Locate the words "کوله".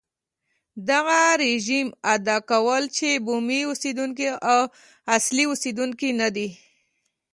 2.49-2.87